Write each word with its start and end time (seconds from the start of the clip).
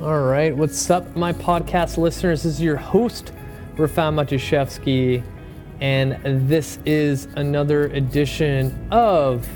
All 0.00 0.22
right, 0.22 0.56
what's 0.56 0.90
up, 0.90 1.14
my 1.14 1.32
podcast 1.32 1.96
listeners? 1.96 2.42
This 2.42 2.54
is 2.54 2.60
your 2.60 2.76
host, 2.76 3.32
Rafal 3.76 4.12
Matuszewski, 4.12 5.22
and 5.80 6.48
this 6.48 6.80
is 6.84 7.28
another 7.36 7.84
edition 7.84 8.88
of 8.90 9.48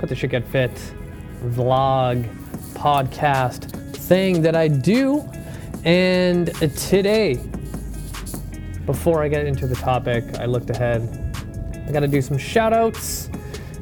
Cut 0.00 0.08
the 0.08 0.16
Shit 0.16 0.30
Get 0.30 0.44
Fit 0.48 0.72
vlog 1.44 2.28
podcast 2.74 3.70
thing 3.94 4.42
that 4.42 4.56
I 4.56 4.66
do. 4.66 5.20
And 5.84 6.52
today, 6.76 7.34
before 8.84 9.22
I 9.22 9.28
get 9.28 9.46
into 9.46 9.68
the 9.68 9.76
topic, 9.76 10.24
I 10.40 10.46
looked 10.46 10.70
ahead. 10.70 11.02
I 11.86 11.92
got 11.92 12.00
to 12.00 12.08
do 12.08 12.20
some 12.20 12.38
shout 12.38 12.72
outs. 12.72 13.30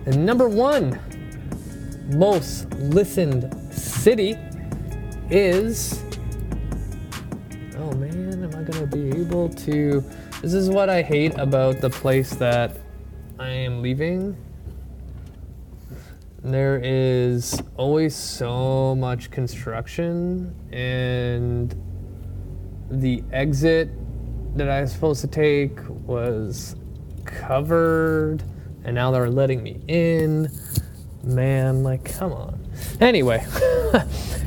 And 0.05 0.27
number 0.27 0.46
one, 0.46 1.00
most 2.12 2.71
listened 2.75 3.50
city 3.73 4.39
is. 5.30 6.02
Oh 7.79 7.93
man, 7.93 8.44
am 8.44 8.54
I 8.54 8.62
gonna 8.62 8.86
be 8.86 9.08
able 9.21 9.48
to? 9.48 10.04
This 10.43 10.54
is 10.54 10.68
what 10.68 10.89
I 10.89 11.03
hate 11.03 11.39
about 11.39 11.80
the 11.80 11.90
place 11.90 12.30
that 12.36 12.79
I 13.39 13.48
am 13.48 13.82
leaving. 13.82 14.36
There 16.43 16.81
is 16.82 17.61
always 17.76 18.14
so 18.14 18.94
much 18.94 19.31
construction, 19.31 20.54
and 20.72 21.75
the 22.90 23.25
exit 23.32 23.90
that 24.56 24.70
I 24.70 24.81
was 24.82 24.93
supposed 24.93 25.20
to 25.22 25.26
take 25.26 25.79
was 26.06 26.76
covered, 27.25 28.43
and 28.84 28.95
now 28.95 29.11
they're 29.11 29.29
letting 29.29 29.62
me 29.62 29.81
in. 29.89 30.48
Man, 31.25 31.82
like, 31.82 32.05
come 32.05 32.33
on. 32.33 32.64
Anyway, 33.00 33.45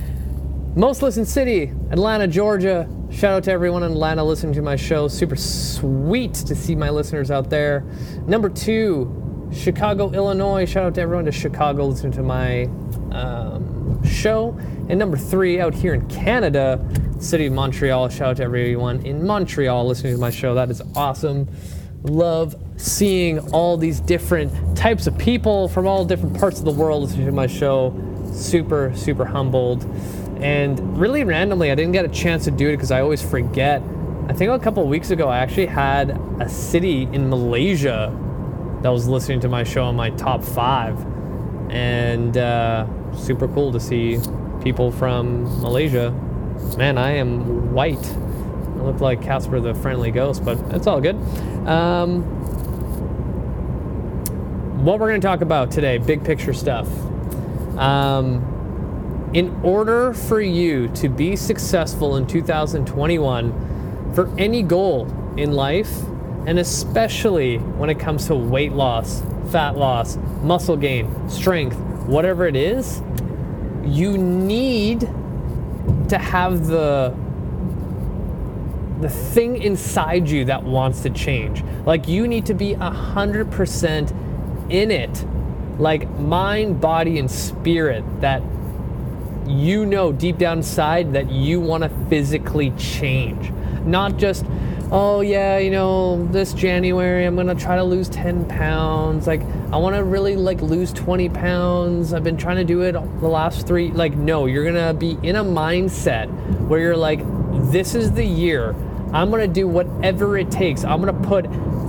most 0.76 1.02
listened 1.02 1.28
city, 1.28 1.74
Atlanta, 1.92 2.28
Georgia. 2.28 2.88
Shout 3.10 3.34
out 3.34 3.44
to 3.46 3.52
everyone 3.52 3.84
in 3.84 3.92
Atlanta 3.92 4.24
listening 4.24 4.54
to 4.54 4.62
my 4.62 4.76
show. 4.76 5.08
Super 5.08 5.36
sweet 5.36 6.34
to 6.36 6.56
see 6.56 6.76
my 6.76 6.90
listeners 6.90 7.32
out 7.32 7.50
there. 7.50 7.84
Number 8.28 8.50
two, 8.50 9.50
Chicago, 9.52 10.12
Illinois. 10.12 10.66
Shout 10.66 10.86
out 10.86 10.96
to 10.96 11.02
everyone 11.02 11.26
to 11.26 11.32
Chicago 11.32 11.86
listening 11.86 12.14
to 12.14 12.24
my 12.24 12.66
um, 13.12 14.04
show. 14.04 14.56
And 14.90 15.00
number 15.00 15.18
three, 15.18 15.60
out 15.60 15.74
here 15.74 15.94
in 15.96 16.08
Canada, 16.08 16.80
city 17.20 17.48
of 17.48 17.54
Montreal. 17.54 18.10
Shout 18.10 18.30
out 18.30 18.38
to 18.38 18.44
everyone 18.44 19.06
in 19.06 19.26
Montreal 19.26 19.88
listening 19.88 20.14
to 20.14 20.20
my 20.20 20.30
show. 20.30 20.54
That 20.54 20.70
is 20.70 20.82
awesome. 20.96 21.48
Love 22.04 22.56
seeing 22.78 23.40
all 23.52 23.76
these 23.76 24.00
different 24.00 24.78
types 24.78 25.08
of 25.08 25.18
people 25.18 25.68
from 25.68 25.88
all 25.88 26.06
different 26.06 26.40
parts 26.40 26.60
of 26.60 26.66
the 26.66 26.72
world 26.72 27.04
listening 27.04 27.26
to 27.26 27.32
my 27.32 27.48
show. 27.48 27.94
Super, 28.32 28.94
super 28.96 29.26
humbled. 29.26 29.84
And 30.42 30.98
really 30.98 31.24
randomly, 31.24 31.72
I 31.72 31.76
didn't 31.76 31.92
get 31.92 32.06
a 32.06 32.10
chance 32.10 32.46
to 32.46 32.52
do 32.52 32.70
it 32.70 32.78
because 32.78 32.92
I 32.92 33.02
always 33.02 33.22
forget. 33.22 33.82
I 34.28 34.34
think 34.34 34.52
a 34.52 34.60
couple 34.60 34.88
weeks 34.88 35.10
ago, 35.10 35.28
I 35.28 35.40
actually 35.40 35.66
had 35.66 36.12
a 36.40 36.48
city 36.48 37.04
in 37.12 37.30
Malaysia 37.30 38.16
that 38.82 38.90
was 38.90 39.08
listening 39.08 39.42
to 39.42 39.50
my 39.50 39.64
show 39.64 39.90
in 39.90 39.96
my 39.96 40.12
top 40.12 40.44
five. 40.44 40.98
And 41.70 42.38
uh, 42.38 42.88
super 43.16 43.48
cool 43.48 43.72
to 43.74 43.80
see 43.80 44.20
people 44.64 44.92
from 44.92 45.44
Malaysia. 45.62 46.12
Man, 46.78 46.98
I 46.98 47.12
am 47.12 47.74
white. 47.74 48.06
I 48.06 48.82
look 48.82 49.02
like 49.02 49.22
Casper 49.22 49.60
the 49.60 49.74
Friendly 49.76 50.12
Ghost, 50.12 50.46
but 50.46 50.58
it's 50.74 50.88
all 50.88 51.02
good. 51.02 51.16
Um, 51.68 52.24
what 54.84 55.00
we're 55.00 55.10
going 55.10 55.20
to 55.22 55.28
talk 55.28 55.42
about 55.42 55.72
today, 55.72 55.98
big 55.98 56.24
picture 56.24 56.54
stuff. 56.54 56.88
Um, 57.78 58.59
in 59.34 59.60
order 59.64 60.14
for 60.14 60.42
you 60.42 60.88
to 60.90 61.08
be 61.08 61.36
successful 61.36 62.16
in 62.16 62.26
2021 62.26 64.14
for 64.16 64.30
any 64.40 64.64
goal 64.64 65.06
in 65.38 65.52
life, 65.52 66.02
and 66.48 66.58
especially 66.58 67.58
when 67.58 67.90
it 67.90 68.00
comes 68.00 68.26
to 68.28 68.36
weight 68.36 68.72
loss, 68.72 69.22
fat 69.52 69.78
loss, 69.78 70.18
muscle 70.42 70.78
gain, 70.78 71.30
strength, 71.30 71.78
whatever 72.08 72.48
it 72.48 72.56
is, 72.56 73.02
you 73.84 74.18
need 74.18 75.02
to 76.10 76.18
have 76.18 76.68
the 76.68 77.16
the 79.00 79.10
thing 79.10 79.62
inside 79.62 80.30
you 80.30 80.44
that 80.44 80.62
wants 80.64 81.04
to 81.04 81.10
change. 81.10 81.64
Like 81.86 82.08
you 82.08 82.28
need 82.28 82.46
to 82.48 82.54
be 82.54 82.74
a 82.74 82.90
hundred 82.90 83.50
percent 83.52 84.12
in 84.70 84.92
it. 84.92 85.26
Like 85.78 86.10
mind, 86.20 86.82
body, 86.82 87.18
and 87.18 87.32
spirit 87.32 88.04
that 88.20 88.42
you 89.50 89.86
know 89.86 90.12
deep 90.12 90.38
down 90.38 90.60
inside 90.60 91.14
that 91.14 91.32
you 91.32 91.60
want 91.60 91.84
to 91.84 91.90
physically 92.08 92.72
change. 92.72 93.52
Not 93.84 94.18
just, 94.18 94.46
oh 94.92 95.22
yeah, 95.22 95.58
you 95.58 95.72
know, 95.72 96.28
this 96.32 96.54
January 96.54 97.26
I'm 97.26 97.36
gonna 97.36 97.56
try 97.56 97.76
to 97.76 97.84
lose 97.84 98.10
10 98.10 98.46
pounds. 98.46 99.26
Like 99.26 99.42
I 99.72 99.78
want 99.78 99.96
to 99.96 100.04
really 100.04 100.36
like 100.36 100.62
lose 100.62 100.94
20 100.94 101.30
pounds. 101.30 102.14
I've 102.14 102.24
been 102.24 102.38
trying 102.38 102.58
to 102.58 102.64
do 102.64 102.82
it 102.82 102.94
the 102.94 103.28
last 103.28 103.66
three. 103.66 103.92
Like 103.92 104.16
no, 104.16 104.46
you're 104.46 104.66
gonna 104.66 104.94
be 104.94 105.18
in 105.24 105.36
a 105.36 105.44
mindset 105.44 106.28
where 106.68 106.80
you're 106.80 106.98
like, 106.98 107.22
this 107.72 107.96
is 107.96 108.12
the 108.12 108.26
year. 108.26 108.76
I'm 109.12 109.32
gonna 109.32 109.48
do 109.48 109.68
whatever 109.68 110.38
it 110.38 110.52
takes. 110.52 110.84
I'm 110.84 111.00
gonna 111.00 111.28
put 111.28 111.48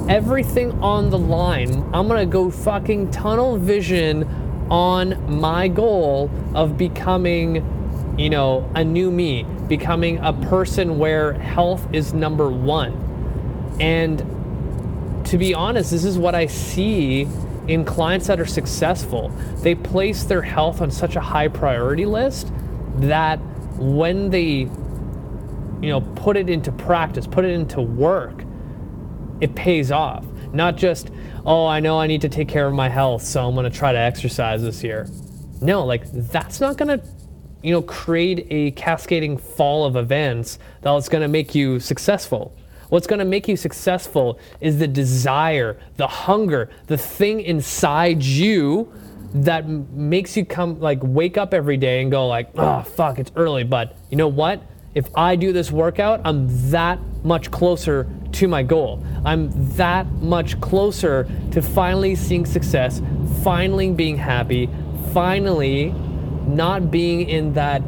everything 0.09 0.73
on 0.83 1.11
the 1.11 1.19
line. 1.19 1.89
I'm 1.93 2.09
gonna 2.09 2.25
go 2.25 2.51
fucking 2.51 3.11
tunnel 3.11 3.59
vision 3.59 4.50
on 4.71 5.41
my 5.41 5.69
goal 5.69 6.31
of 6.55 6.77
becoming, 6.79 8.17
you 8.19 8.31
know, 8.31 8.71
a 8.75 8.85
new 8.85 9.11
me, 9.11 9.45
becoming 9.69 10.19
a 10.19 10.33
person 10.33 10.99
where 10.99 11.33
health 11.33 11.87
is 11.93 12.13
number 12.13 12.49
one. 12.51 13.77
And 13.81 14.19
to 15.27 15.39
be 15.39 15.55
honest, 15.55 15.91
this 15.91 16.05
is 16.05 16.19
what 16.19 16.35
I 16.35 16.47
see 16.47 17.27
in 17.69 17.85
clients 17.85 18.27
that 18.27 18.41
are 18.41 18.47
successful. 18.47 19.29
They 19.63 19.75
place 19.75 20.25
their 20.25 20.43
health 20.43 20.81
on 20.81 20.91
such 20.91 21.17
a 21.17 21.21
high 21.21 21.49
priority 21.49 22.07
list 22.07 22.53
that 22.97 23.39
when 23.77 24.31
they 24.31 24.69
you 25.81 25.89
know, 25.89 26.01
put 26.01 26.37
it 26.37 26.51
into 26.51 26.71
practice, 26.73 27.27
put 27.27 27.45
it 27.45 27.53
into 27.53 27.81
work, 27.81 28.45
it 29.41 29.55
pays 29.55 29.91
off. 29.91 30.25
Not 30.53 30.77
just, 30.77 31.11
oh, 31.47 31.67
I 31.67 31.81
know 31.81 31.99
I 31.99 32.07
need 32.07 32.21
to 32.23 32.29
take 32.29 32.49
care 32.49 32.67
of 32.67 32.75
my 32.75 32.89
health, 32.89 33.23
so 33.23 33.47
I'm 33.47 33.55
gonna 33.55 33.71
try 33.71 33.93
to 33.93 33.99
exercise 33.99 34.63
this 34.63 34.83
year. 34.83 35.09
No, 35.61 35.85
like 35.85 36.11
that's 36.13 36.61
not 36.61 36.77
gonna, 36.77 37.01
you 37.63 37.73
know, 37.73 37.83
create 37.83 38.47
a 38.51 38.71
cascading 38.73 39.37
fall 39.37 39.85
of 39.85 39.97
events 39.97 40.59
that's 40.83 41.09
gonna 41.09 41.29
make 41.29 41.55
you 41.55 41.79
successful. 41.81 42.57
What's 42.89 43.07
gonna 43.07 43.25
make 43.25 43.47
you 43.47 43.57
successful 43.57 44.39
is 44.61 44.79
the 44.79 44.89
desire, 44.89 45.79
the 45.97 46.09
hunger, 46.09 46.71
the 46.87 46.99
thing 46.99 47.41
inside 47.41 48.23
you 48.23 48.93
that 49.33 49.69
makes 49.69 50.37
you 50.37 50.45
come 50.45 50.81
like 50.81 50.99
wake 51.03 51.39
up 51.39 51.55
every 51.55 51.77
day 51.77 52.03
and 52.03 52.11
go 52.11 52.27
like, 52.27 52.51
oh 52.57 52.83
fuck, 52.83 53.19
it's 53.21 53.31
early, 53.37 53.63
but 53.63 53.97
you 54.11 54.17
know 54.17 54.27
what? 54.27 54.63
If 54.95 55.09
I 55.15 55.37
do 55.37 55.53
this 55.53 55.71
workout, 55.71 56.21
I'm 56.25 56.71
that 56.71 56.99
much 57.23 57.51
closer 57.51 58.09
to 58.33 58.49
my 58.49 58.63
goal. 58.63 59.05
I'm 59.25 59.51
that 59.77 60.07
much 60.15 60.61
closer 60.61 61.29
to 61.53 61.63
finally 61.63 62.15
seeing 62.15 62.45
success, 62.45 63.01
finally 63.43 63.91
being 63.93 64.17
happy, 64.17 64.69
finally 65.13 65.95
not 66.47 66.91
being 66.91 67.29
in 67.29 67.53
that 67.53 67.83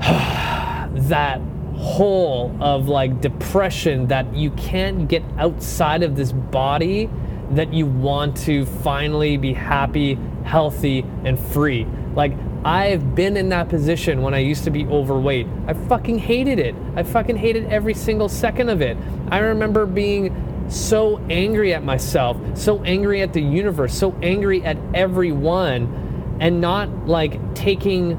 that 1.08 1.40
hole 1.76 2.54
of 2.60 2.88
like 2.88 3.20
depression 3.20 4.06
that 4.08 4.34
you 4.34 4.50
can't 4.52 5.08
get 5.08 5.22
outside 5.38 6.02
of 6.02 6.16
this 6.16 6.32
body 6.32 7.08
that 7.52 7.72
you 7.72 7.86
want 7.86 8.36
to 8.36 8.66
finally 8.66 9.36
be 9.36 9.52
happy, 9.52 10.18
healthy 10.48 11.04
and 11.24 11.38
free. 11.38 11.86
Like 12.14 12.32
I've 12.64 13.14
been 13.14 13.36
in 13.36 13.50
that 13.50 13.68
position 13.68 14.22
when 14.22 14.34
I 14.34 14.38
used 14.38 14.64
to 14.64 14.70
be 14.70 14.86
overweight. 14.86 15.46
I 15.66 15.74
fucking 15.74 16.18
hated 16.18 16.58
it. 16.58 16.74
I 16.96 17.02
fucking 17.02 17.36
hated 17.36 17.66
every 17.66 17.94
single 17.94 18.28
second 18.28 18.70
of 18.70 18.80
it. 18.80 18.96
I 19.30 19.38
remember 19.38 19.86
being 19.86 20.66
so 20.68 21.18
angry 21.30 21.72
at 21.74 21.84
myself, 21.84 22.36
so 22.54 22.82
angry 22.82 23.22
at 23.22 23.32
the 23.32 23.42
universe, 23.42 23.94
so 23.94 24.14
angry 24.22 24.64
at 24.64 24.76
everyone, 24.94 26.36
and 26.40 26.60
not 26.60 27.06
like 27.06 27.54
taking 27.54 28.16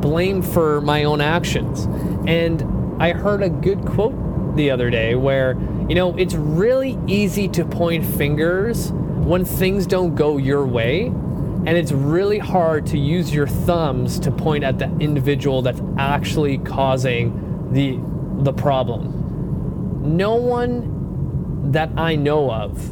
blame 0.00 0.42
for 0.42 0.80
my 0.80 1.04
own 1.04 1.20
actions. 1.20 1.86
And 2.28 3.02
I 3.02 3.12
heard 3.12 3.42
a 3.42 3.48
good 3.48 3.84
quote 3.86 4.56
the 4.56 4.70
other 4.70 4.90
day 4.90 5.14
where, 5.14 5.52
you 5.88 5.94
know, 5.94 6.16
it's 6.16 6.34
really 6.34 6.98
easy 7.06 7.48
to 7.48 7.64
point 7.64 8.04
fingers 8.04 8.92
when 9.28 9.44
things 9.44 9.86
don't 9.86 10.14
go 10.14 10.38
your 10.38 10.66
way 10.66 11.06
and 11.06 11.68
it's 11.68 11.92
really 11.92 12.38
hard 12.38 12.86
to 12.86 12.98
use 12.98 13.34
your 13.34 13.46
thumbs 13.46 14.18
to 14.20 14.30
point 14.30 14.64
at 14.64 14.78
the 14.78 14.86
individual 15.00 15.60
that's 15.60 15.82
actually 15.98 16.58
causing 16.58 17.72
the 17.72 17.98
the 18.42 18.52
problem. 18.52 20.16
No 20.16 20.36
one 20.36 21.72
that 21.72 21.90
I 21.96 22.14
know 22.14 22.50
of, 22.50 22.90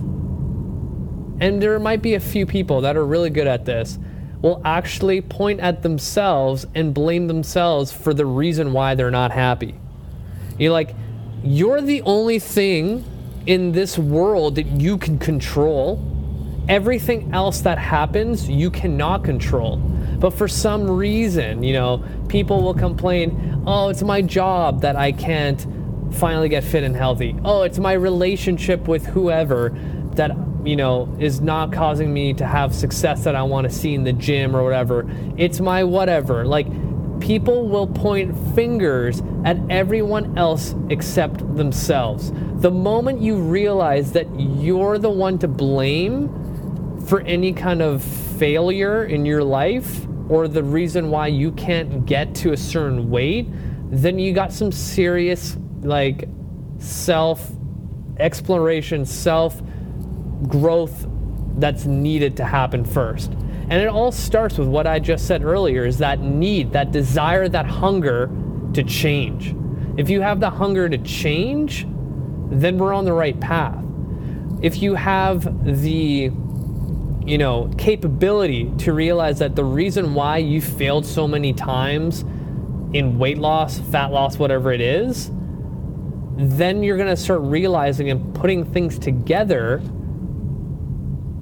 and 1.40 1.62
there 1.62 1.78
might 1.78 2.02
be 2.02 2.14
a 2.14 2.20
few 2.20 2.46
people 2.46 2.80
that 2.82 2.96
are 2.96 3.06
really 3.06 3.30
good 3.30 3.46
at 3.46 3.64
this, 3.64 3.98
will 4.42 4.60
actually 4.64 5.20
point 5.20 5.60
at 5.60 5.82
themselves 5.82 6.66
and 6.74 6.92
blame 6.92 7.28
themselves 7.28 7.92
for 7.92 8.12
the 8.12 8.26
reason 8.26 8.72
why 8.72 8.94
they're 8.94 9.10
not 9.10 9.30
happy. 9.30 9.74
You're 10.58 10.72
like, 10.72 10.94
you're 11.42 11.80
the 11.80 12.02
only 12.02 12.38
thing 12.38 13.04
in 13.46 13.72
this 13.72 13.96
world 13.96 14.56
that 14.56 14.66
you 14.66 14.98
can 14.98 15.18
control. 15.18 15.96
Everything 16.68 17.32
else 17.32 17.60
that 17.60 17.78
happens, 17.78 18.48
you 18.48 18.70
cannot 18.70 19.22
control. 19.22 19.76
But 20.18 20.30
for 20.30 20.48
some 20.48 20.90
reason, 20.90 21.62
you 21.62 21.72
know, 21.72 22.02
people 22.28 22.62
will 22.62 22.74
complain, 22.74 23.62
oh, 23.66 23.88
it's 23.88 24.02
my 24.02 24.20
job 24.20 24.80
that 24.80 24.96
I 24.96 25.12
can't 25.12 25.64
finally 26.14 26.48
get 26.48 26.64
fit 26.64 26.82
and 26.82 26.96
healthy. 26.96 27.36
Oh, 27.44 27.62
it's 27.62 27.78
my 27.78 27.92
relationship 27.92 28.88
with 28.88 29.06
whoever 29.06 29.70
that, 30.14 30.32
you 30.64 30.74
know, 30.74 31.14
is 31.20 31.40
not 31.40 31.72
causing 31.72 32.12
me 32.12 32.34
to 32.34 32.46
have 32.46 32.74
success 32.74 33.22
that 33.24 33.36
I 33.36 33.42
want 33.42 33.68
to 33.68 33.72
see 33.72 33.94
in 33.94 34.02
the 34.02 34.12
gym 34.12 34.56
or 34.56 34.64
whatever. 34.64 35.08
It's 35.36 35.60
my 35.60 35.84
whatever. 35.84 36.44
Like, 36.44 36.66
people 37.20 37.68
will 37.68 37.86
point 37.86 38.36
fingers 38.54 39.22
at 39.44 39.58
everyone 39.70 40.36
else 40.36 40.74
except 40.90 41.38
themselves. 41.56 42.32
The 42.56 42.70
moment 42.70 43.20
you 43.20 43.36
realize 43.36 44.12
that 44.12 44.26
you're 44.38 44.98
the 44.98 45.10
one 45.10 45.38
to 45.38 45.48
blame 45.48 46.42
for 47.06 47.20
any 47.20 47.52
kind 47.52 47.80
of 47.80 48.02
failure 48.02 49.04
in 49.04 49.24
your 49.24 49.44
life 49.44 50.06
or 50.28 50.48
the 50.48 50.62
reason 50.62 51.10
why 51.10 51.28
you 51.28 51.52
can't 51.52 52.04
get 52.04 52.34
to 52.34 52.52
a 52.52 52.56
certain 52.56 53.08
weight, 53.10 53.46
then 53.90 54.18
you 54.18 54.32
got 54.32 54.52
some 54.52 54.72
serious 54.72 55.56
like 55.82 56.28
self 56.78 57.52
exploration, 58.18 59.06
self 59.06 59.62
growth 60.48 61.06
that's 61.58 61.86
needed 61.86 62.36
to 62.36 62.44
happen 62.44 62.84
first. 62.84 63.32
And 63.68 63.74
it 63.74 63.88
all 63.88 64.12
starts 64.12 64.58
with 64.58 64.68
what 64.68 64.86
I 64.86 64.98
just 64.98 65.26
said 65.26 65.42
earlier 65.44 65.86
is 65.86 65.98
that 65.98 66.20
need, 66.20 66.72
that 66.72 66.92
desire, 66.92 67.48
that 67.48 67.66
hunger 67.66 68.30
to 68.74 68.82
change. 68.82 69.54
If 69.96 70.10
you 70.10 70.20
have 70.20 70.40
the 70.40 70.50
hunger 70.50 70.88
to 70.88 70.98
change, 70.98 71.86
then 72.50 72.78
we're 72.78 72.92
on 72.92 73.04
the 73.04 73.12
right 73.12 73.38
path. 73.40 73.82
If 74.62 74.82
you 74.82 74.94
have 74.94 75.64
the 75.80 76.30
you 77.26 77.38
know, 77.38 77.68
capability 77.76 78.70
to 78.78 78.92
realize 78.92 79.40
that 79.40 79.56
the 79.56 79.64
reason 79.64 80.14
why 80.14 80.38
you 80.38 80.60
failed 80.60 81.04
so 81.04 81.26
many 81.26 81.52
times 81.52 82.22
in 82.92 83.18
weight 83.18 83.38
loss, 83.38 83.80
fat 83.80 84.12
loss, 84.12 84.38
whatever 84.38 84.72
it 84.72 84.80
is, 84.80 85.30
then 86.36 86.84
you're 86.84 86.96
going 86.96 87.08
to 87.08 87.16
start 87.16 87.40
realizing 87.40 88.10
and 88.10 88.32
putting 88.34 88.64
things 88.64 88.96
together 88.98 89.82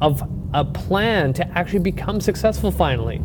of 0.00 0.22
a 0.54 0.64
plan 0.64 1.34
to 1.34 1.46
actually 1.48 1.80
become 1.80 2.18
successful 2.18 2.70
finally. 2.70 3.20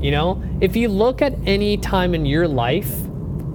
You 0.00 0.12
know, 0.12 0.42
if 0.62 0.76
you 0.76 0.88
look 0.88 1.20
at 1.20 1.34
any 1.44 1.76
time 1.76 2.14
in 2.14 2.24
your 2.24 2.48
life 2.48 3.00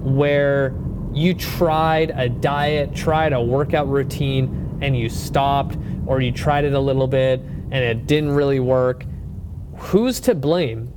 where 0.03 0.75
you 1.11 1.33
tried 1.33 2.11
a 2.11 2.29
diet, 2.29 2.93
tried 2.93 3.33
a 3.33 3.41
workout 3.41 3.87
routine, 3.89 4.77
and 4.81 4.97
you 4.97 5.09
stopped, 5.09 5.77
or 6.05 6.21
you 6.21 6.31
tried 6.31 6.65
it 6.65 6.73
a 6.73 6.79
little 6.79 7.07
bit 7.07 7.41
and 7.71 7.83
it 7.83 8.07
didn't 8.07 8.31
really 8.31 8.59
work, 8.59 9.05
who's 9.77 10.19
to 10.21 10.35
blame? 10.35 10.93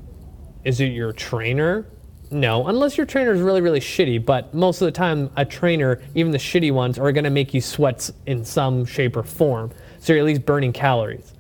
Is 0.64 0.80
it 0.80 0.92
your 0.92 1.12
trainer? 1.12 1.86
No, 2.30 2.66
unless 2.66 2.96
your 2.96 3.06
trainer 3.06 3.32
is 3.32 3.40
really, 3.40 3.60
really 3.60 3.80
shitty. 3.80 4.24
But 4.24 4.54
most 4.54 4.80
of 4.80 4.86
the 4.86 4.92
time, 4.92 5.30
a 5.36 5.44
trainer, 5.44 6.02
even 6.14 6.32
the 6.32 6.38
shitty 6.38 6.72
ones, 6.72 6.98
are 6.98 7.12
going 7.12 7.24
to 7.24 7.30
make 7.30 7.54
you 7.54 7.60
sweat 7.60 8.10
in 8.26 8.44
some 8.44 8.84
shape 8.84 9.16
or 9.16 9.22
form. 9.22 9.70
So 10.00 10.12
you're 10.12 10.20
at 10.20 10.26
least 10.26 10.44
burning 10.44 10.72
calories 10.72 11.34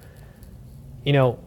you 1.04 1.12
know, 1.12 1.38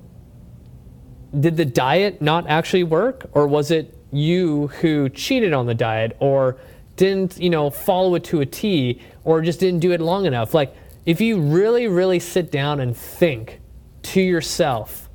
did 1.38 1.58
the 1.58 1.66
diet 1.66 2.22
not 2.22 2.48
actually 2.48 2.84
work? 2.84 3.30
Or 3.34 3.48
was 3.48 3.72
it 3.72 3.98
you 4.12 4.68
who 4.68 5.10
cheated 5.10 5.52
on 5.52 5.66
the 5.66 5.76
diet 5.76 6.16
or 6.20 6.58
didn't, 6.96 7.38
you 7.38 7.50
know, 7.50 7.70
follow 7.70 8.16
it 8.16 8.24
to 8.26 8.42
a 8.42 8.46
T 8.46 9.02
or 9.24 9.42
just 9.42 9.60
didn't 9.60 9.80
do 9.80 9.92
it 9.92 10.00
long 10.00 10.26
enough? 10.26 10.54
Like, 10.54 10.76
if 11.06 11.20
you 11.20 11.40
really, 11.40 11.88
really 11.88 12.20
sit 12.20 12.52
down 12.52 12.80
and 12.80 12.96
think 12.96 13.60
to 14.14 14.22
yourself, 14.22 15.10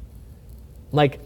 like, 0.91 1.21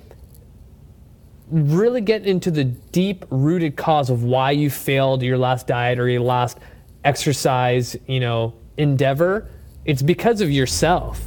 really 1.49 2.01
get 2.01 2.27
into 2.27 2.51
the 2.51 2.65
deep 2.65 3.25
rooted 3.31 3.77
cause 3.77 4.11
of 4.11 4.25
why 4.25 4.51
you 4.51 4.69
failed 4.71 5.23
your 5.23 5.39
last 5.39 5.67
diet 5.67 5.99
or 5.99 6.09
your 6.09 6.21
last 6.21 6.59
exercise, 7.05 7.97
you 8.07 8.21
know, 8.21 8.55
endeavor, 8.77 9.49
it's 9.85 10.03
because 10.03 10.41
of 10.41 10.51
yourself 10.51 11.23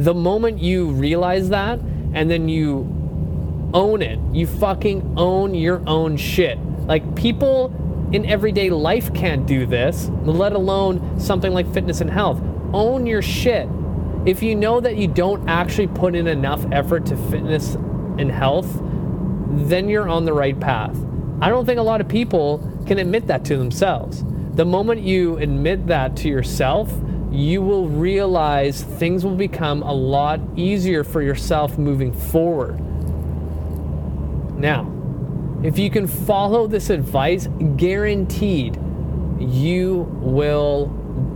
the 0.00 0.14
moment 0.14 0.58
you 0.58 0.86
realize 0.92 1.50
that 1.50 1.78
and 2.14 2.30
then 2.30 2.48
you 2.48 2.88
own 3.74 4.00
it, 4.00 4.18
you 4.32 4.46
fucking 4.46 5.14
own 5.18 5.54
your 5.54 5.82
own 5.86 6.16
shit. 6.16 6.58
Like 6.86 7.14
people 7.14 8.08
in 8.12 8.24
everyday 8.24 8.70
life 8.70 9.12
can't 9.12 9.46
do 9.46 9.66
this, 9.66 10.08
let 10.24 10.54
alone 10.54 11.20
something 11.20 11.52
like 11.52 11.70
fitness 11.74 12.00
and 12.00 12.10
health. 12.10 12.40
Own 12.72 13.06
your 13.06 13.20
shit. 13.20 13.68
If 14.26 14.42
you 14.42 14.54
know 14.54 14.80
that 14.80 14.96
you 14.96 15.08
don't 15.08 15.48
actually 15.48 15.86
put 15.86 16.14
in 16.14 16.26
enough 16.26 16.64
effort 16.72 17.06
to 17.06 17.16
fitness 17.16 17.74
and 17.74 18.30
health, 18.30 18.68
then 19.50 19.88
you're 19.88 20.08
on 20.08 20.26
the 20.26 20.32
right 20.34 20.58
path. 20.58 20.94
I 21.40 21.48
don't 21.48 21.64
think 21.64 21.78
a 21.78 21.82
lot 21.82 22.02
of 22.02 22.08
people 22.08 22.58
can 22.86 22.98
admit 22.98 23.26
that 23.28 23.46
to 23.46 23.56
themselves. 23.56 24.22
The 24.56 24.66
moment 24.66 25.00
you 25.00 25.38
admit 25.38 25.86
that 25.86 26.16
to 26.18 26.28
yourself, 26.28 26.92
you 27.30 27.62
will 27.62 27.88
realize 27.88 28.82
things 28.82 29.24
will 29.24 29.36
become 29.36 29.82
a 29.82 29.92
lot 29.92 30.38
easier 30.54 31.02
for 31.02 31.22
yourself 31.22 31.78
moving 31.78 32.12
forward. 32.12 32.78
Now, 34.58 34.92
if 35.62 35.78
you 35.78 35.88
can 35.90 36.06
follow 36.06 36.66
this 36.66 36.90
advice, 36.90 37.48
guaranteed 37.76 38.78
you 39.38 40.06
will 40.20 40.88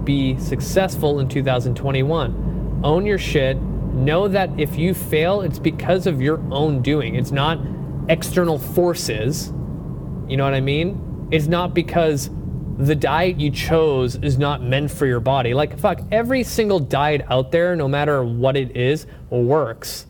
be 0.05 0.39
successful 0.39 1.21
in 1.21 1.29
2021. 1.29 2.44
Own 2.85 3.05
your 3.07 3.19
shit. 3.19 3.57
Know 3.61 4.29
that 4.29 4.51
if 4.59 4.77
you 4.77 4.95
fail, 4.95 5.41
it's 5.41 5.59
because 5.59 6.07
of 6.07 6.21
your 6.21 6.41
own 6.51 6.83
doing. 6.83 7.17
It's 7.17 7.33
not 7.33 7.59
external 8.09 8.59
forces. 8.59 9.49
You 10.29 10.37
know 10.37 10.45
what 10.45 10.55
I 10.55 10.61
mean? 10.61 11.29
It's 11.31 11.47
not 11.47 11.75
because 11.75 12.31
the 12.77 12.95
diet 12.95 13.41
you 13.41 13.51
chose 13.51 14.17
is 14.17 14.37
not 14.37 14.63
meant 14.63 14.91
for 14.91 15.07
your 15.07 15.21
body. 15.21 15.55
Like, 15.55 15.79
fuck, 15.79 16.01
every 16.11 16.43
single 16.43 16.79
diet 16.79 17.23
out 17.31 17.53
there, 17.53 17.75
no 17.75 17.89
matter 17.89 18.23
what 18.25 18.57
it 18.57 18.77
is, 18.77 19.07
works. 19.31 20.07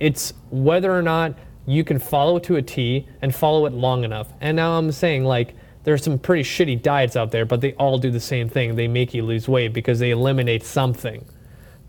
It's 0.00 0.32
whether 0.50 0.92
or 0.92 1.02
not 1.02 1.38
you 1.66 1.84
can 1.84 1.98
follow 1.98 2.36
it 2.38 2.44
to 2.44 2.56
a 2.56 2.62
T 2.62 3.06
and 3.20 3.34
follow 3.34 3.66
it 3.66 3.72
long 3.72 4.04
enough. 4.04 4.32
And 4.40 4.56
now 4.56 4.78
I'm 4.78 4.90
saying, 4.90 5.24
like, 5.24 5.54
there's 5.84 6.02
some 6.02 6.18
pretty 6.18 6.42
shitty 6.42 6.82
diets 6.82 7.14
out 7.14 7.30
there, 7.30 7.44
but 7.44 7.60
they 7.60 7.74
all 7.74 7.98
do 7.98 8.10
the 8.10 8.20
same 8.20 8.48
thing. 8.48 8.74
They 8.74 8.88
make 8.88 9.14
you 9.14 9.22
lose 9.22 9.48
weight 9.48 9.72
because 9.72 9.98
they 9.98 10.10
eliminate 10.10 10.64
something, 10.64 11.24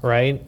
right? 0.04 0.44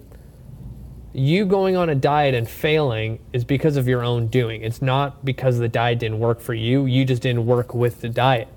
You 1.14 1.46
going 1.46 1.78
on 1.78 1.90
a 1.90 1.96
diet 1.96 2.36
and 2.36 2.48
failing 2.48 3.20
is 3.34 3.46
because 3.46 3.78
of 3.78 3.88
your 3.88 4.04
own 4.04 4.28
doing. 4.28 4.62
It's 4.62 4.82
not 4.82 5.24
because 5.26 5.58
the 5.58 5.70
diet 5.70 5.98
didn't 6.00 6.20
work 6.20 6.42
for 6.42 6.54
you. 6.54 6.86
You 6.86 7.06
just 7.06 7.22
didn't 7.22 7.46
work 7.46 7.74
with 7.74 8.02
the 8.02 8.10
diet. 8.10 8.50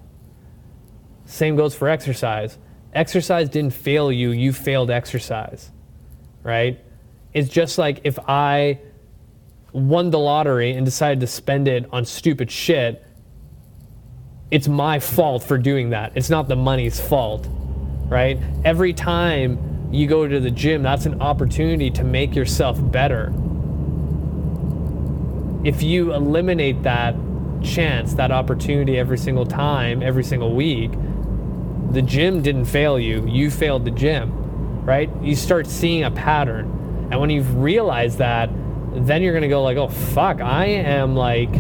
Same 1.24 1.56
goes 1.56 1.74
for 1.74 1.88
exercise. 1.88 2.58
Exercise 2.92 3.48
didn't 3.48 3.74
fail 3.74 4.10
you, 4.10 4.30
you 4.30 4.52
failed 4.52 4.90
exercise, 4.90 5.70
right? 6.42 6.80
It's 7.32 7.48
just 7.48 7.78
like 7.78 8.00
if 8.02 8.18
I 8.26 8.80
won 9.72 10.10
the 10.10 10.18
lottery 10.18 10.72
and 10.72 10.84
decided 10.84 11.20
to 11.20 11.26
spend 11.28 11.68
it 11.68 11.86
on 11.92 12.04
stupid 12.04 12.50
shit, 12.50 13.04
it's 14.50 14.66
my 14.66 14.98
fault 14.98 15.44
for 15.44 15.58
doing 15.58 15.90
that. 15.90 16.12
It's 16.16 16.30
not 16.30 16.48
the 16.48 16.56
money's 16.56 16.98
fault, 16.98 17.46
right? 18.08 18.40
Every 18.64 18.94
time 18.94 19.67
you 19.90 20.06
go 20.06 20.28
to 20.28 20.40
the 20.40 20.50
gym, 20.50 20.82
that's 20.82 21.06
an 21.06 21.20
opportunity 21.22 21.90
to 21.90 22.04
make 22.04 22.34
yourself 22.34 22.78
better. 22.90 23.32
If 25.64 25.82
you 25.82 26.12
eliminate 26.12 26.82
that 26.82 27.14
chance, 27.62 28.14
that 28.14 28.30
opportunity 28.30 28.98
every 28.98 29.18
single 29.18 29.46
time, 29.46 30.02
every 30.02 30.24
single 30.24 30.54
week, 30.54 30.92
the 31.90 32.02
gym 32.02 32.42
didn't 32.42 32.66
fail 32.66 32.98
you, 32.98 33.26
you 33.26 33.50
failed 33.50 33.84
the 33.84 33.90
gym, 33.90 34.84
right? 34.84 35.10
You 35.22 35.34
start 35.34 35.66
seeing 35.66 36.04
a 36.04 36.10
pattern. 36.10 36.66
And 37.10 37.20
when 37.20 37.30
you've 37.30 37.56
realized 37.56 38.18
that, 38.18 38.50
then 38.94 39.22
you're 39.22 39.34
gonna 39.34 39.48
go 39.48 39.62
like, 39.62 39.78
oh 39.78 39.88
fuck, 39.88 40.40
I 40.40 40.66
am 40.66 41.16
like 41.16 41.50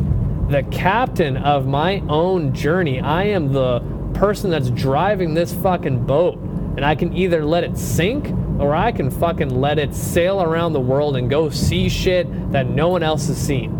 the 0.50 0.62
captain 0.70 1.36
of 1.36 1.66
my 1.66 2.02
own 2.08 2.54
journey. 2.54 3.00
I 3.00 3.24
am 3.24 3.52
the 3.52 3.80
person 4.14 4.50
that's 4.50 4.70
driving 4.70 5.34
this 5.34 5.52
fucking 5.52 6.04
boat. 6.04 6.38
And 6.78 6.84
I 6.84 6.94
can 6.94 7.12
either 7.12 7.44
let 7.44 7.64
it 7.64 7.76
sink 7.76 8.32
or 8.60 8.72
I 8.72 8.92
can 8.92 9.10
fucking 9.10 9.60
let 9.60 9.80
it 9.80 9.96
sail 9.96 10.40
around 10.40 10.74
the 10.74 10.80
world 10.80 11.16
and 11.16 11.28
go 11.28 11.50
see 11.50 11.88
shit 11.88 12.52
that 12.52 12.68
no 12.68 12.88
one 12.88 13.02
else 13.02 13.26
has 13.26 13.36
seen. 13.36 13.72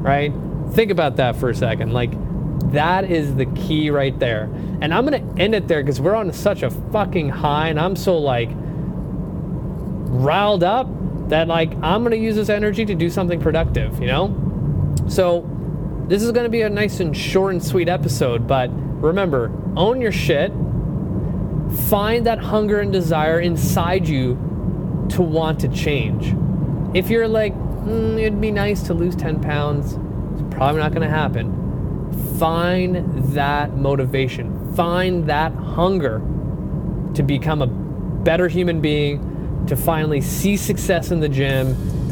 Right? 0.00 0.32
Think 0.70 0.92
about 0.92 1.16
that 1.16 1.34
for 1.34 1.50
a 1.50 1.54
second. 1.56 1.92
Like, 1.92 2.12
that 2.70 3.10
is 3.10 3.34
the 3.34 3.46
key 3.46 3.90
right 3.90 4.16
there. 4.20 4.44
And 4.80 4.94
I'm 4.94 5.04
going 5.04 5.34
to 5.34 5.42
end 5.42 5.56
it 5.56 5.66
there 5.66 5.82
because 5.82 6.00
we're 6.00 6.14
on 6.14 6.32
such 6.32 6.62
a 6.62 6.70
fucking 6.70 7.30
high 7.30 7.66
and 7.66 7.80
I'm 7.80 7.96
so 7.96 8.16
like 8.16 8.50
riled 10.16 10.62
up. 10.62 10.86
that 11.30 11.48
like 11.48 11.72
I'm 11.82 12.04
gonna 12.04 12.14
use 12.14 12.36
this 12.36 12.48
energy 12.48 12.84
to 12.84 12.94
do 12.94 13.10
something 13.10 13.40
productive, 13.40 14.00
you 14.00 14.06
know? 14.06 14.94
So 15.08 15.44
this 16.06 16.22
is 16.22 16.30
gonna 16.30 16.48
be 16.48 16.62
a 16.62 16.70
nice 16.70 17.00
and 17.00 17.16
short 17.16 17.54
and 17.54 17.64
sweet 17.64 17.88
episode, 17.88 18.46
but 18.46 18.70
remember, 19.02 19.50
own 19.76 20.00
your 20.00 20.12
shit. 20.12 20.52
Find 21.88 22.26
that 22.26 22.38
hunger 22.38 22.80
and 22.80 22.92
desire 22.92 23.40
inside 23.40 24.08
you 24.08 24.34
to 25.10 25.22
want 25.22 25.60
to 25.60 25.68
change. 25.68 26.34
If 26.94 27.10
you're 27.10 27.28
like, 27.28 27.54
mm, 27.54 28.20
it'd 28.20 28.40
be 28.40 28.50
nice 28.50 28.82
to 28.84 28.94
lose 28.94 29.14
10 29.16 29.40
pounds, 29.40 29.98
it's 30.32 30.54
probably 30.54 30.80
not 30.80 30.92
gonna 30.92 31.08
happen. 31.08 31.52
Find 32.38 32.96
that 33.34 33.76
motivation, 33.76 34.74
find 34.74 35.26
that 35.28 35.52
hunger 35.52 36.20
to 37.14 37.22
become 37.22 37.62
a 37.62 37.66
better 37.66 38.48
human 38.48 38.80
being, 38.80 39.64
to 39.66 39.76
finally 39.76 40.20
see 40.20 40.56
success 40.56 41.10
in 41.10 41.20
the 41.20 41.28
gym, 41.28 41.68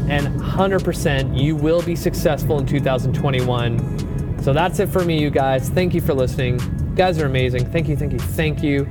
and 0.09 0.39
100% 0.39 1.37
you 1.37 1.55
will 1.55 1.81
be 1.81 1.95
successful 1.95 2.59
in 2.59 2.65
2021. 2.65 4.41
So 4.43 4.53
that's 4.53 4.79
it 4.79 4.89
for 4.89 5.03
me, 5.03 5.19
you 5.19 5.29
guys. 5.29 5.69
Thank 5.69 5.93
you 5.93 6.01
for 6.01 6.13
listening. 6.13 6.59
You 6.59 6.95
guys 6.95 7.19
are 7.19 7.25
amazing. 7.25 7.71
Thank 7.71 7.87
you, 7.87 7.95
thank 7.95 8.13
you, 8.13 8.19
thank 8.19 8.61
you. 8.61 8.87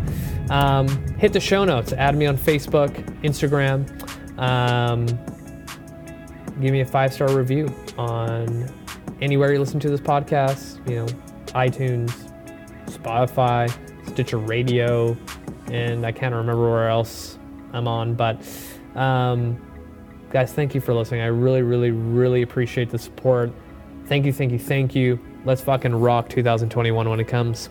Um, 0.50 0.88
hit 1.16 1.32
the 1.32 1.40
show 1.40 1.64
notes. 1.64 1.92
Add 1.92 2.16
me 2.16 2.26
on 2.26 2.36
Facebook, 2.36 2.92
Instagram. 3.22 3.88
Um, 4.38 5.06
give 6.60 6.72
me 6.72 6.80
a 6.80 6.86
five 6.86 7.12
star 7.12 7.34
review 7.34 7.68
on 7.96 8.68
anywhere 9.20 9.52
you 9.52 9.58
listen 9.58 9.80
to 9.80 9.90
this 9.90 10.00
podcast. 10.00 10.86
You 10.88 10.96
know, 10.96 11.06
iTunes, 11.54 12.12
Spotify, 12.86 13.72
Stitcher 14.08 14.38
Radio, 14.38 15.16
and 15.70 16.04
I 16.04 16.12
can't 16.12 16.34
remember 16.34 16.70
where 16.70 16.88
else 16.88 17.38
I'm 17.72 17.88
on. 17.88 18.14
But 18.14 18.46
um, 18.94 19.60
guys, 20.30 20.52
thank 20.52 20.74
you 20.74 20.80
for 20.80 20.94
listening. 20.94 21.20
I 21.20 21.26
really, 21.26 21.62
really, 21.62 21.90
really 21.90 22.42
appreciate 22.42 22.90
the 22.90 22.98
support. 22.98 23.52
Thank 24.06 24.26
you, 24.26 24.32
thank 24.32 24.52
you, 24.52 24.58
thank 24.58 24.94
you. 24.94 25.18
Let's 25.44 25.62
fucking 25.62 25.94
rock 25.94 26.28
2021 26.28 27.08
when 27.08 27.20
it 27.20 27.28
comes. 27.28 27.68